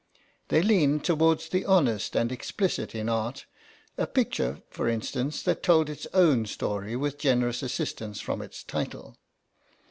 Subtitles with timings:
[0.47, 3.45] They leaned towards the honest and explicit in art,
[3.99, 9.15] a picture, for instance, that told its own story, with generous assistance from its title.